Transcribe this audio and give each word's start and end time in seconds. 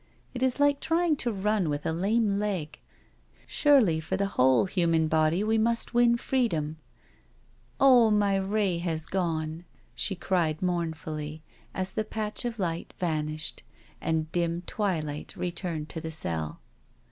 It 0.33 0.41
is 0.41 0.59
like 0.59 0.79
trying 0.79 1.15
to 1.17 1.31
run 1.31 1.69
with 1.69 1.85
a 1.85 1.93
lame 1.93 2.39
leg. 2.39 2.79
Surely, 3.45 3.99
for 3.99 4.17
the 4.17 4.25
whole 4.33 4.65
human 4.65 5.07
body 5.07 5.43
we 5.43 5.59
must 5.59 5.93
win 5.93 6.17
free 6.17 6.47
dom.... 6.47 6.77
Oh, 7.79 8.09
my 8.09 8.35
ray 8.37 8.79
has 8.79 9.05
gonel*' 9.05 9.61
she 9.93 10.15
cried 10.15 10.59
mourn 10.59 10.95
fully, 10.95 11.43
as 11.75 11.93
the 11.93 12.03
patch 12.03 12.45
of 12.45 12.57
light 12.57 12.95
vanished, 12.97 13.61
and 14.01 14.31
dim 14.31 14.63
twilight 14.63 15.35
returned 15.37 15.87
to 15.89 16.01
the 16.01 16.11
cell. 16.11 16.61